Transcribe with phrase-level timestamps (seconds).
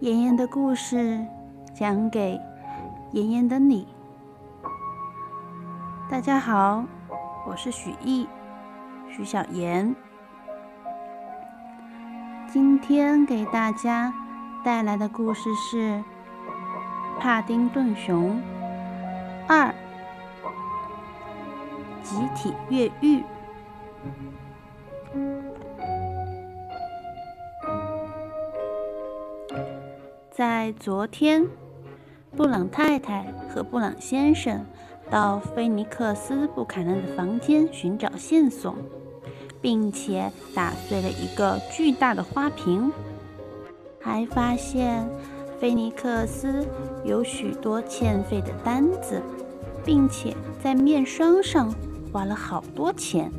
[0.00, 1.24] 妍妍的故事
[1.74, 2.38] 讲给
[3.12, 3.88] 妍妍的你。
[6.10, 6.84] 大家好，
[7.46, 8.28] 我是许艺，
[9.10, 9.96] 许小妍。
[12.46, 14.12] 今天给大家
[14.62, 15.92] 带来的故事是
[17.18, 18.38] 《帕丁顿熊
[19.48, 19.74] 二：
[22.02, 23.20] 集体越狱》。
[30.66, 31.46] 在昨天，
[32.36, 34.66] 布朗太太和布朗先生
[35.08, 38.74] 到菲尼克斯·布坎南的房间寻找线索，
[39.60, 42.90] 并且打碎了一个巨大的花瓶，
[44.00, 45.08] 还发现
[45.60, 46.66] 菲尼克斯
[47.04, 49.22] 有许多欠费的单子，
[49.84, 51.72] 并且在面霜上
[52.12, 53.30] 花了好多钱。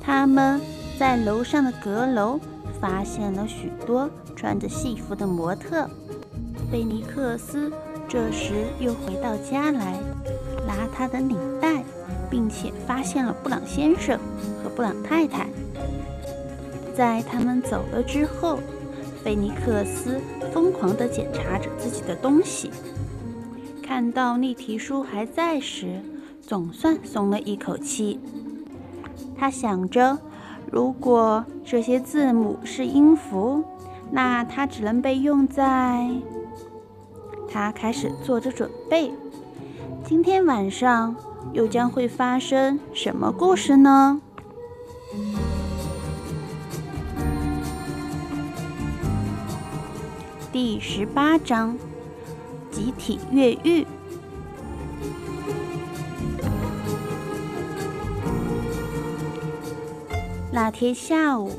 [0.00, 0.60] 他们
[0.96, 2.38] 在楼上的阁楼。
[2.80, 5.86] 发现了许多穿着戏服的模特。
[6.70, 7.72] 菲尼克斯
[8.08, 9.98] 这时又回到家来，
[10.68, 11.82] 拉他的领带，
[12.30, 14.18] 并且发现了布朗先生
[14.62, 15.48] 和布朗太太。
[16.94, 18.60] 在他们走了之后，
[19.24, 20.20] 菲尼克斯
[20.52, 22.70] 疯狂地检查着自己的东西，
[23.82, 26.00] 看到例题书还在时，
[26.40, 28.20] 总算松了一口气。
[29.36, 30.18] 他想着。
[30.70, 33.64] 如果这些字母是音符，
[34.12, 36.08] 那它只能被用在……
[37.52, 39.12] 他开始做着准备。
[40.04, 41.14] 今天晚上
[41.52, 44.20] 又将会发生什么故事呢？
[50.52, 51.76] 第十八章：
[52.70, 53.86] 集体越狱。
[60.52, 61.52] 那天下午，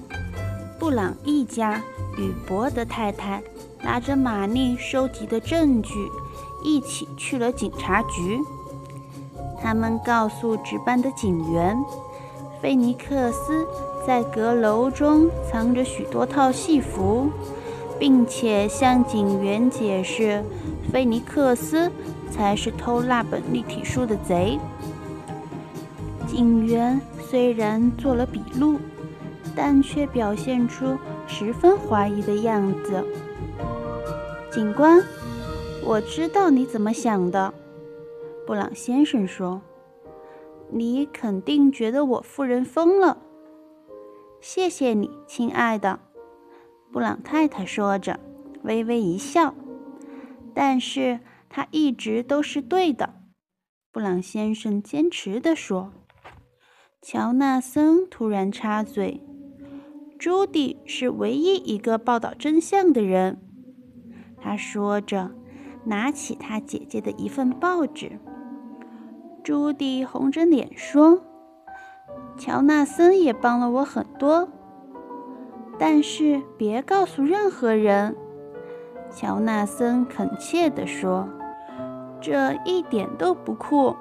[0.77, 1.81] 布朗一家
[2.17, 3.41] 与伯德太太
[3.83, 5.93] 拿着玛丽收集的证据，
[6.63, 8.39] 一起去了警察局。
[9.61, 11.77] 他们告诉值班的警员，
[12.61, 13.67] 菲尼克斯
[14.05, 17.29] 在阁楼中藏着许多套戏服，
[17.99, 20.43] 并且向警员解释，
[20.91, 21.91] 菲尼克斯
[22.31, 24.59] 才是偷那本立体书的贼。
[26.27, 27.01] 警员。
[27.29, 28.77] 虽然做了笔录，
[29.55, 30.97] 但却表现出
[31.33, 33.05] 十分怀疑的样子。
[34.51, 35.01] 警官，
[35.81, 37.53] 我知道你怎么想的，
[38.45, 39.61] 布朗先生说
[40.69, 43.17] ：“你肯定觉得我夫人疯了。”
[44.41, 45.99] 谢谢你，亲爱的，
[46.91, 48.19] 布朗太太说着，
[48.63, 49.55] 微微一笑。
[50.53, 53.13] 但是他一直都是对的，
[53.89, 55.93] 布朗先生坚持地说。
[57.01, 59.21] 乔纳森突然插嘴
[60.21, 63.41] ：“朱迪是唯一一个报道真相的人。”
[64.39, 65.31] 他说着，
[65.85, 68.19] 拿起他姐姐的一份报纸。
[69.43, 71.23] 朱迪红着脸说
[72.37, 74.47] ：“乔纳森也帮了我很多，
[75.79, 78.15] 但是别告诉任何人。”
[79.09, 81.27] 乔纳森恳切地说
[82.21, 83.95] ：“这一点都不酷。”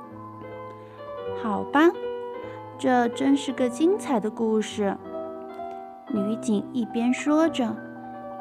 [1.42, 1.91] 好吧。
[2.78, 4.98] 这真是个精彩的故事。
[6.12, 7.75] 女警一边说着，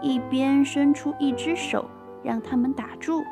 [0.01, 1.85] 一边伸出一只手
[2.23, 3.23] 让他们打住。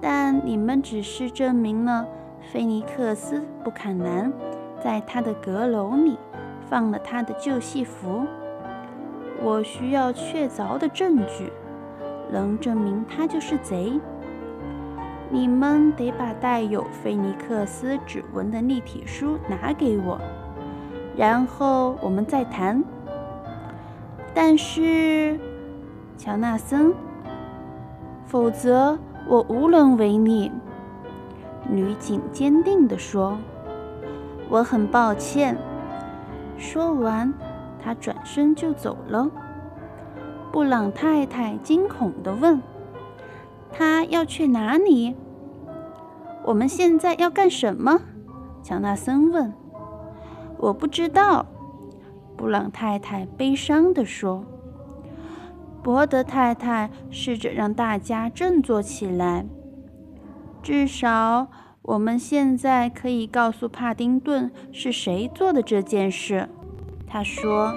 [0.00, 2.06] 但你们只是证明了
[2.40, 4.32] 菲尼克斯·布坎南
[4.82, 6.16] 在他的阁楼里
[6.68, 8.26] 放了他的旧戏服。
[9.42, 11.52] 我需要确凿的证据，
[12.32, 14.00] 能证明他就是贼。
[15.28, 20.18] 你们得把带有菲尼克斯指纹的立体书拿给我，
[21.16, 22.82] 然后我们再谈。
[24.34, 25.38] 但是，
[26.16, 26.94] 乔纳森，
[28.26, 28.98] 否则
[29.28, 30.50] 我无能为力。”
[31.68, 33.38] 女警坚定地说。
[34.48, 35.56] “我很抱歉。”
[36.58, 37.32] 说完，
[37.82, 39.30] 她转身就走了。
[40.52, 42.60] 布朗太太惊恐地问。
[43.72, 45.14] 他要去哪里？
[46.44, 48.00] 我们现在要干什么？
[48.64, 49.52] 乔纳森问。
[50.58, 51.46] 我不知道，
[52.40, 54.46] 布朗太太悲伤地说。
[55.82, 59.44] 伯德太太试着让大家振作起来。
[60.62, 61.48] 至少
[61.82, 66.48] 我们现在可以告诉帕丁顿是谁做的这件事。
[67.06, 67.74] 他说：“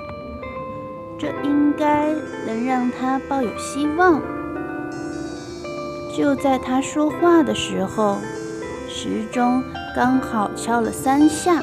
[1.20, 2.14] 这应该
[2.48, 4.22] 能让他抱有希望。”
[6.16, 8.18] 就在他说话的时候，
[8.88, 9.62] 时钟
[9.94, 11.62] 刚好敲了三下。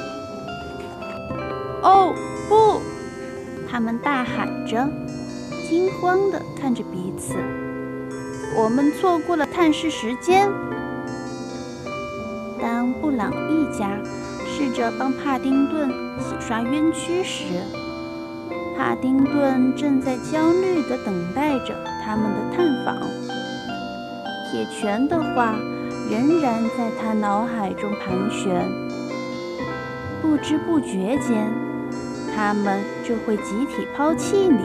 [1.83, 2.15] 哦，
[2.47, 2.90] 不！
[3.71, 4.89] 他们大喊着，
[5.69, 7.37] 惊慌地看着彼此。
[8.57, 10.51] 我们错过了探视时间。
[12.61, 13.97] 当布朗一家
[14.45, 15.89] 试着帮帕丁顿
[16.19, 17.45] 洗刷冤屈时，
[18.77, 21.75] 帕丁顿正在焦虑地等待着
[22.05, 22.97] 他们的探访。
[24.51, 25.55] 铁拳的话
[26.11, 28.69] 仍然在他脑海中盘旋，
[30.21, 31.49] 不知不觉间，
[32.35, 34.61] 他们就会集体抛弃你。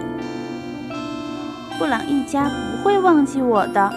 [1.80, 3.92] 布朗一家不会忘记我的，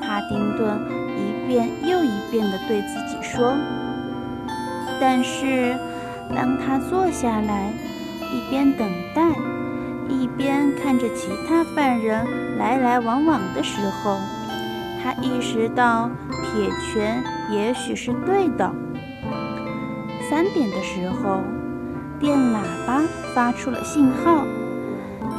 [0.00, 0.78] 帕丁顿
[1.16, 3.52] 一遍又一遍地对自己说。
[5.00, 5.76] 但是，
[6.32, 7.72] 当他坐下来，
[8.32, 9.28] 一边等待，
[10.08, 12.24] 一边看着其他犯人
[12.58, 14.18] 来来往往的时候，
[15.02, 18.72] 他意识到铁拳也许是对的。
[20.30, 21.40] 三点的时候，
[22.22, 23.02] 电喇叭
[23.34, 24.46] 发出了信号，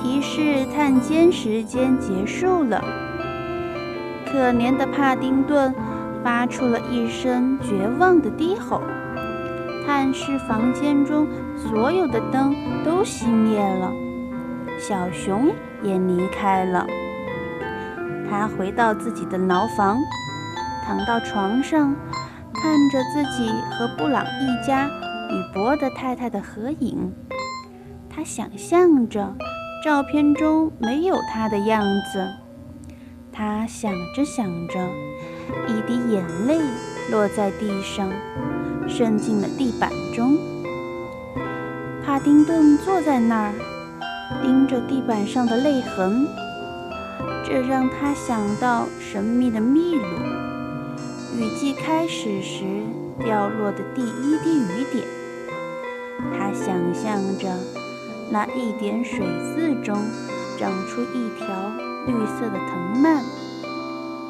[0.01, 2.83] 提示探监时间结束了。
[4.29, 5.73] 可怜的帕丁顿
[6.21, 8.81] 发出了一声绝望的低吼。
[9.87, 11.25] 探视房间中
[11.55, 12.53] 所有的灯
[12.83, 13.89] 都熄灭了，
[14.77, 15.53] 小熊
[15.83, 16.85] 也离开了。
[18.29, 19.97] 他回到自己的牢房，
[20.85, 21.95] 躺到床上，
[22.53, 24.89] 看着自己和布朗一家
[25.53, 27.13] 博德太太的合影。
[28.09, 29.35] 他想象着
[29.83, 32.27] 照片中没有他的样子。
[33.31, 34.89] 他想着想着，
[35.67, 36.59] 一滴眼泪
[37.11, 38.11] 落在地上。
[38.85, 40.37] 渗进了地板中。
[42.03, 43.53] 帕丁顿坐在那儿，
[44.41, 46.27] 盯着地板上的泪痕，
[47.45, 50.03] 这让他想到神秘的秘鲁。
[51.37, 52.65] 雨季开始时
[53.23, 55.22] 掉落的第一滴雨点。
[56.53, 57.49] 想象着
[58.29, 59.19] 那一点水
[59.53, 59.97] 渍中
[60.57, 61.47] 长出一条
[62.05, 63.21] 绿色的藤蔓，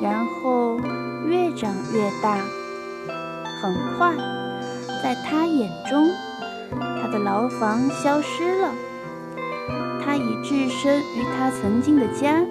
[0.02, 0.80] 然后
[1.28, 2.38] 越长越大，
[3.62, 4.16] 很快。
[5.04, 6.10] 在他眼中，
[7.02, 8.72] 他的牢房消失了。
[10.04, 12.46] 他已置身于他曾经的家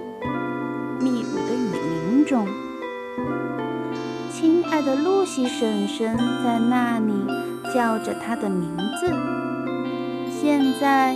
[1.00, 1.70] ——秘鲁的雨
[2.10, 2.46] 林中。
[4.30, 7.12] 亲爱的露西婶婶在那里
[7.74, 9.12] 叫着他的名字。
[10.42, 11.14] 现在，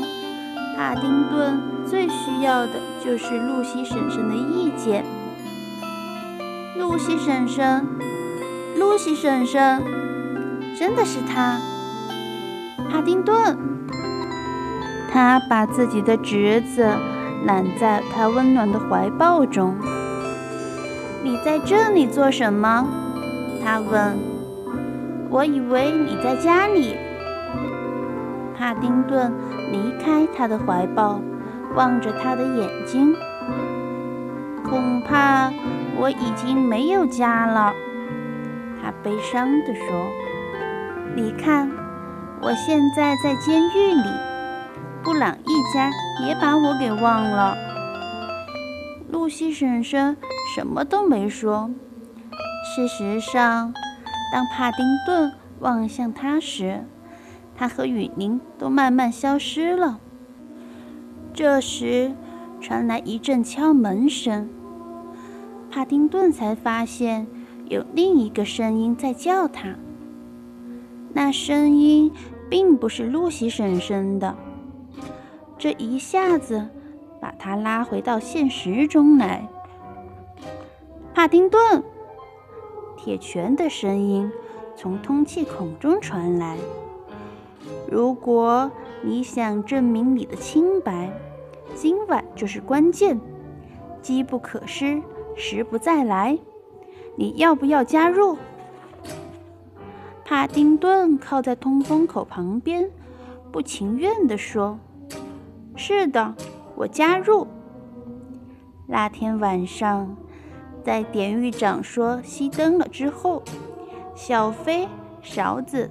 [0.76, 2.74] 帕丁顿最需要的
[3.04, 5.04] 就是露西婶婶的意见。
[6.78, 7.84] 露西婶婶，
[8.78, 9.82] 露西婶婶。
[10.78, 11.58] 真的是他，
[12.88, 13.58] 帕丁顿。
[15.10, 16.88] 他把自己的侄子
[17.44, 19.74] 揽在他温暖的怀抱中。
[21.24, 22.86] 你在这里做什么？
[23.64, 24.16] 他问。
[25.28, 26.94] 我以为你在家里。
[28.58, 29.32] 帕丁顿
[29.70, 31.20] 离开他的怀抱，
[31.74, 33.14] 望着他的眼睛。
[34.64, 35.52] 恐怕
[35.96, 37.72] 我已经没有家了。
[38.82, 40.06] 他悲伤地说。
[41.14, 41.70] 你看，
[42.42, 44.10] 我现在在监狱里，
[45.02, 45.90] 布朗一家
[46.26, 47.56] 也把我给忘了。
[49.10, 50.16] 露西婶婶
[50.54, 51.70] 什么都没说。
[52.64, 53.72] 事实上，
[54.32, 56.84] 当帕丁顿望向他时，
[57.56, 59.98] 他和雨林都慢慢消失了。
[61.32, 62.12] 这时，
[62.60, 64.48] 传来一阵敲门声，
[65.70, 67.26] 帕丁顿才发现
[67.68, 69.76] 有另一个声音在叫他。
[71.12, 72.12] 那声音
[72.50, 74.36] 并不是露西婶婶的，
[75.58, 76.68] 这一下子
[77.20, 79.48] 把他拉回到现实中来。
[81.14, 81.82] 帕丁顿，
[82.96, 84.30] 铁拳的声音
[84.76, 86.58] 从通气孔中传来。
[87.90, 88.70] 如果
[89.02, 91.10] 你想证明你的清白，
[91.74, 93.20] 今晚就是关键，
[94.02, 95.00] 机不可失，
[95.36, 96.38] 时不再来。
[97.16, 98.36] 你要不要加入？
[100.24, 102.90] 帕丁顿靠在通风口旁边，
[103.52, 104.78] 不情愿地说
[105.76, 106.34] ：“是的，
[106.74, 107.46] 我加入。”
[108.88, 110.16] 那天晚上，
[110.84, 113.42] 在典狱长说熄灯了之后，
[114.14, 114.88] 小飞、
[115.22, 115.90] 勺子、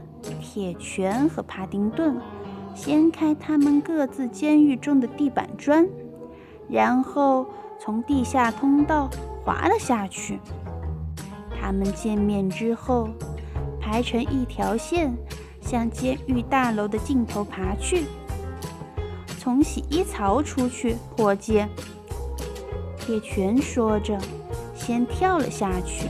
[0.56, 2.16] 铁拳和帕丁顿
[2.74, 5.86] 掀开他们各自监狱中的地板砖，
[6.70, 7.46] 然后
[7.78, 9.10] 从地下通道
[9.44, 10.40] 滑了下去。
[11.60, 13.10] 他们见面之后。
[13.82, 15.16] 排成一条线，
[15.62, 18.06] 向监狱大楼的尽头爬去。
[19.38, 21.64] 从洗衣槽出去，伙计。
[22.98, 24.18] 铁拳说着，
[24.74, 26.08] 先跳了下去。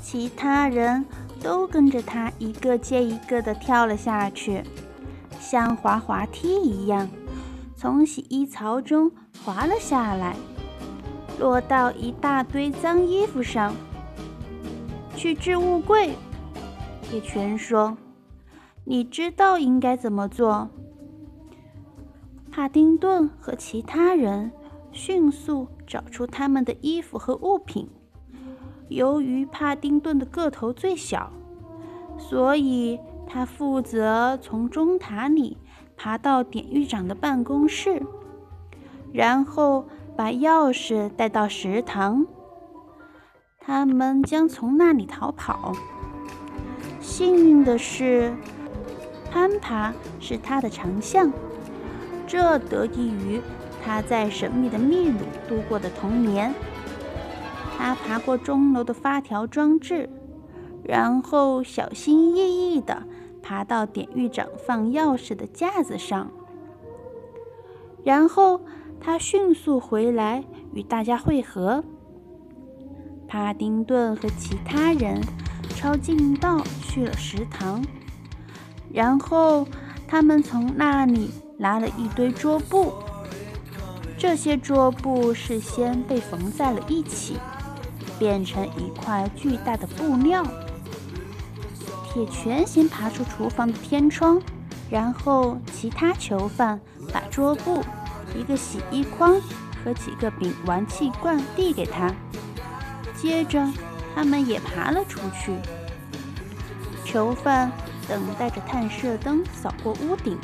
[0.00, 1.04] 其他人
[1.44, 4.62] 都跟着他，一个接一个的跳了下去，
[5.38, 7.06] 像滑滑梯一样，
[7.76, 9.12] 从洗衣槽中
[9.44, 10.34] 滑了下来，
[11.38, 13.74] 落到一大堆脏衣服上。
[15.14, 16.14] 去置物柜，
[17.02, 17.94] 铁拳说
[18.84, 20.70] ：“你知道应该怎么做。”
[22.50, 24.50] 帕丁顿和其他人
[24.92, 27.86] 迅速找出他们的衣服和物品。
[28.94, 31.32] 由于帕丁顿的个头最小，
[32.16, 35.58] 所以他负责从钟塔里
[35.96, 38.02] 爬到典狱长的办公室，
[39.12, 39.86] 然后
[40.16, 42.24] 把钥匙带到食堂。
[43.58, 45.72] 他们将从那里逃跑。
[47.00, 48.34] 幸运的是，
[49.30, 51.32] 攀爬是他的长项，
[52.26, 53.40] 这得益于
[53.84, 56.54] 他在神秘的秘鲁度过的童年。
[57.76, 60.08] 他爬过钟楼的发条装置，
[60.82, 63.02] 然后小心翼翼地
[63.42, 66.30] 爬到典狱长放钥匙的架子上。
[68.02, 68.60] 然后
[69.00, 71.82] 他迅速回来与大家会合。
[73.26, 75.20] 帕丁顿和其他人
[75.70, 77.82] 抄近道去了食堂，
[78.92, 79.66] 然后
[80.06, 82.92] 他们从那里拿了一堆桌布。
[84.16, 87.36] 这些桌布事先被缝在了一起。
[88.18, 90.44] 变成一块巨大的布料。
[92.12, 94.40] 铁拳先爬出厨房的天窗，
[94.88, 96.80] 然后其他囚犯
[97.12, 97.82] 把桌布、
[98.36, 99.40] 一个洗衣筐
[99.82, 102.14] 和几个丙烷气罐递给他。
[103.16, 103.68] 接着，
[104.14, 105.56] 他们也爬了出去。
[107.04, 107.70] 囚犯
[108.08, 110.38] 等待着探射灯扫过屋顶，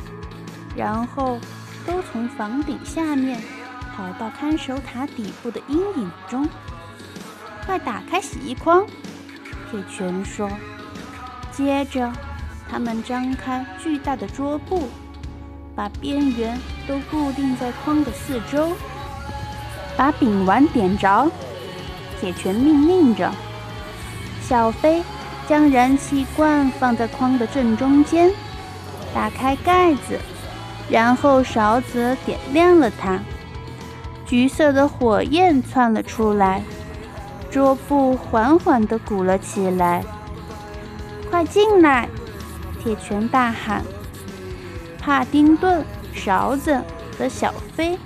[0.76, 1.38] 然后
[1.86, 3.40] 都从房顶下面
[3.94, 6.48] 跑到看守塔底部的阴影中。
[7.70, 8.84] 快打开洗衣筐！
[9.70, 10.50] 铁拳说。
[11.52, 12.12] 接着，
[12.68, 14.88] 他们张开巨大的桌布，
[15.76, 16.58] 把边缘
[16.88, 18.72] 都固定在筐的四周。
[19.96, 21.30] 把丙烷点着！
[22.20, 23.30] 铁拳命令着。
[24.42, 25.00] 小飞
[25.48, 28.32] 将燃气罐放在筐的正中间，
[29.14, 30.18] 打开盖子，
[30.88, 33.20] 然后勺子点亮了它。
[34.26, 36.64] 橘色的火焰窜了出来。
[37.50, 40.04] 桌布缓缓地鼓了起来。
[41.30, 42.08] 快进来！
[42.82, 43.82] 铁拳大喊。
[44.98, 46.80] 帕丁顿、勺子
[47.18, 47.98] 和小飞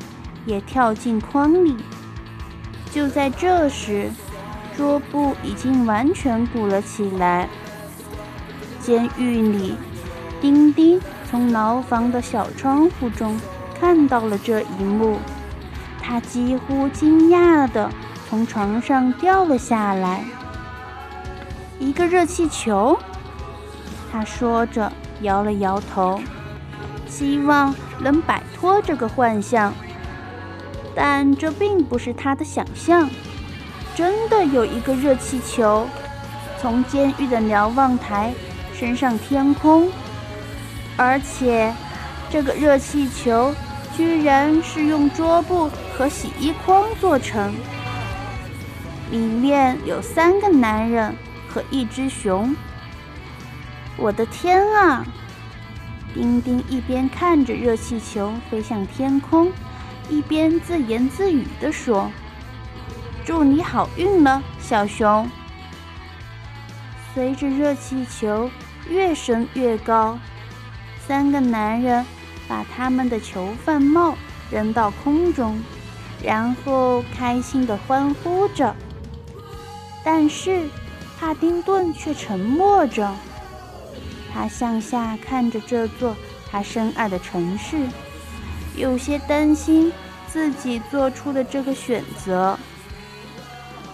[0.47, 1.77] 也跳进筐里。
[2.91, 4.11] 就在这时，
[4.77, 7.49] 桌布已经完全鼓了起来。
[8.81, 9.77] 监狱里，
[10.41, 13.39] 丁丁从牢房的小窗户中
[13.81, 15.19] 看到了这一幕，
[16.01, 17.91] 他几乎惊讶的。
[18.35, 20.25] 从床上掉了下来，
[21.79, 22.99] 一个热气球。
[24.11, 26.21] 他说着，摇了摇头，
[27.07, 29.73] 希望能摆脱这个幻象。
[30.97, 33.09] 但这并不是他的想象，
[33.95, 35.87] 真的有一个热气球
[36.61, 38.35] 从监狱的瞭望台
[38.75, 39.89] 升上天空，
[40.97, 41.73] 而且
[42.29, 43.55] 这个热气球
[43.97, 47.55] 居然是用桌布和洗衣筐做成。
[49.11, 51.15] 里面有三个男人
[51.49, 52.55] 和一只熊。
[53.97, 55.05] 我的天啊！
[56.15, 59.53] 丁丁一边看着热气球飞向天空，
[60.09, 62.11] 一边自言自语地说
[63.25, 65.29] ：“祝你好运了，小熊。”
[67.13, 68.51] 随着热气球
[68.89, 70.19] 越升越高，
[71.07, 72.05] 三个男人
[72.49, 74.17] 把他们的囚犯帽
[74.51, 75.61] 扔到空中，
[76.23, 78.75] 然后开心地欢呼着。
[80.05, 80.69] 但是，
[81.19, 83.11] 帕丁顿却沉默着。
[84.33, 86.15] 他向下看着这座
[86.51, 87.89] 他深爱的城市，
[88.77, 89.91] 有些担心
[90.29, 92.59] 自己做出的这个选择。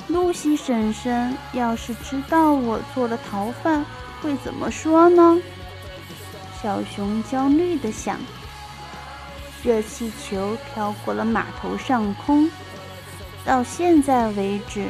[0.09, 3.85] 露西婶婶要是知道我做了逃犯，
[4.21, 5.39] 会怎么说呢？
[6.61, 8.19] 小熊焦虑地想。
[9.63, 12.51] 热气球飘过了码头上空，
[13.45, 14.89] 到现在为止。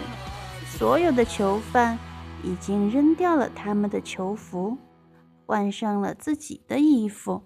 [0.78, 1.98] 所有的囚犯
[2.42, 4.78] 已经扔掉了他们的囚服，
[5.44, 7.42] 换上了自己的衣服。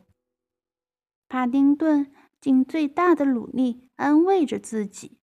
[1.29, 5.19] 帕丁顿尽最大的努力安慰着自己，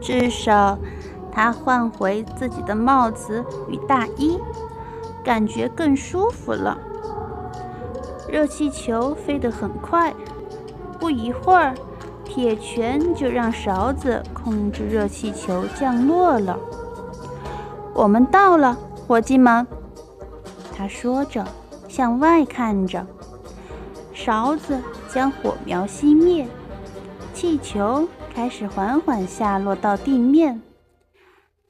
[0.00, 0.78] 至少
[1.30, 4.38] 他换回自己的帽子与大衣，
[5.22, 6.78] 感觉更舒服了。
[8.30, 10.14] 热气球飞得很快，
[10.98, 11.74] 不一会儿，
[12.24, 16.58] 铁拳就让勺子控制热气球降落了。
[18.00, 19.66] 我们到了，伙计们。
[20.74, 21.46] 他说着，
[21.86, 23.06] 向外看着。
[24.14, 24.80] 勺子
[25.12, 26.48] 将火苗熄灭，
[27.34, 30.62] 气球开始缓缓下落到地面。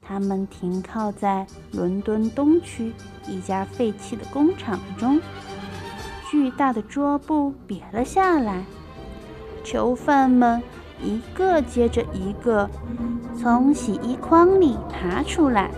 [0.01, 2.93] 他们停靠在伦敦东区
[3.27, 5.19] 一家废弃的工厂中。
[6.29, 8.63] 巨大的桌布瘪了下来，
[9.65, 10.63] 囚犯们
[11.03, 12.69] 一个接着一个
[13.37, 15.69] 从洗衣筐里爬出来，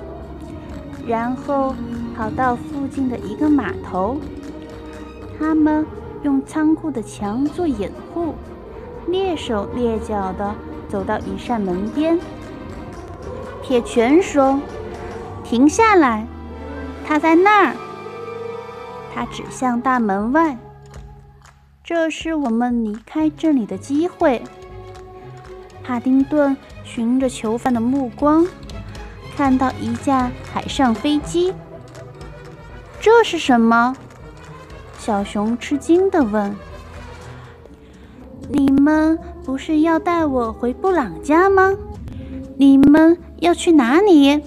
[1.05, 1.75] 然后
[2.15, 4.19] 跑到附近的一个码头。
[5.39, 5.85] 他们
[6.23, 8.35] 用仓库的墙做掩护，
[9.07, 10.55] 蹑手蹑脚地
[10.87, 12.19] 走到一扇门边。
[13.61, 14.59] 铁拳说
[15.43, 16.25] ：“停下来，
[17.05, 17.75] 他在那儿。”
[19.13, 20.57] 他指向大门外，
[21.83, 24.41] 这是我们离开这里的机会。
[25.83, 28.47] 帕丁顿循着囚犯的目光，
[29.35, 31.53] 看到一架海上飞机。
[32.99, 33.95] 这是什么？
[34.97, 36.55] 小熊吃惊地问
[38.47, 41.73] ：“你们不是要带我回布朗家吗？
[42.57, 44.41] 你们要去哪里？”